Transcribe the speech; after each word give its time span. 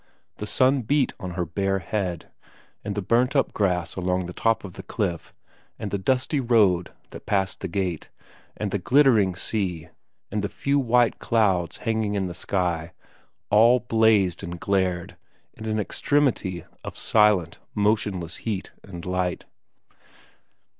The 0.37 0.47
sun 0.47 0.81
beat 0.81 1.13
on 1.19 1.35
her 1.35 1.45
bare 1.45 1.77
head; 1.77 2.31
and 2.83 2.95
the 2.95 3.03
burnt 3.03 3.35
up 3.35 3.53
grass 3.53 3.95
along 3.95 4.25
the 4.25 4.33
top 4.33 4.63
of 4.63 4.73
the 4.73 4.81
cliff, 4.81 5.31
and 5.77 5.91
the 5.91 5.99
dusty 5.99 6.39
road 6.39 6.89
that 7.11 7.27
passed 7.27 7.59
the 7.59 7.67
gate, 7.67 8.09
and 8.57 8.71
the 8.71 8.79
glittering 8.79 9.35
sea, 9.35 9.89
and 10.31 10.41
the 10.43 10.49
few 10.49 10.79
white 10.79 11.19
clouds 11.19 11.77
hanging 11.77 12.15
in 12.15 12.25
the 12.25 12.33
sky, 12.33 12.93
all 13.51 13.79
blazed 13.79 14.41
and 14.41 14.59
glared 14.59 15.17
in 15.53 15.67
an 15.67 15.79
extremity 15.79 16.65
of 16.83 16.97
silent, 16.97 17.59
motionless 17.75 18.37
heat 18.37 18.71
and 18.83 19.05
light. 19.05 19.45